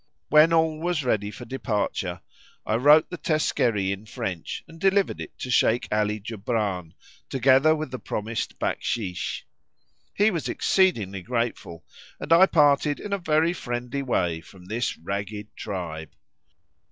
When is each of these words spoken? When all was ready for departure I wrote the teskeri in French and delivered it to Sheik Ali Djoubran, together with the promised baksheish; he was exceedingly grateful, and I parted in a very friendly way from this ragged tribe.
When 0.29 0.51
all 0.51 0.79
was 0.79 1.03
ready 1.03 1.29
for 1.29 1.45
departure 1.45 2.21
I 2.65 2.73
wrote 2.77 3.11
the 3.11 3.19
teskeri 3.19 3.91
in 3.91 4.07
French 4.07 4.63
and 4.67 4.79
delivered 4.79 5.21
it 5.21 5.37
to 5.37 5.51
Sheik 5.51 5.87
Ali 5.91 6.19
Djoubran, 6.19 6.95
together 7.29 7.75
with 7.75 7.91
the 7.91 7.99
promised 7.99 8.57
baksheish; 8.57 9.43
he 10.15 10.31
was 10.31 10.49
exceedingly 10.49 11.21
grateful, 11.21 11.85
and 12.19 12.33
I 12.33 12.47
parted 12.47 12.99
in 12.99 13.13
a 13.13 13.19
very 13.19 13.53
friendly 13.53 14.01
way 14.01 14.41
from 14.41 14.65
this 14.65 14.97
ragged 14.97 15.55
tribe. 15.55 16.09